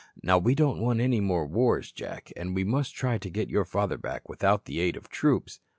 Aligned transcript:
Now 0.23 0.39
we 0.39 0.55
don't 0.55 0.79
want 0.79 0.99
any 0.99 1.19
more 1.19 1.45
wars, 1.45 1.91
Jack, 1.91 2.33
and 2.35 2.55
we 2.55 2.63
must 2.63 2.95
try 2.95 3.19
to 3.19 3.29
get 3.29 3.51
your 3.51 3.65
father 3.65 3.99
back 3.99 4.27
without 4.27 4.65
the 4.65 4.79
aid 4.79 4.97
of 4.97 5.09
troops." 5.09 5.59